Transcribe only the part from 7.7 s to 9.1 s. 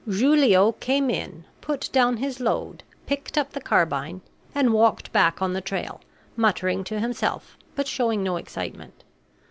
but showing no excitement.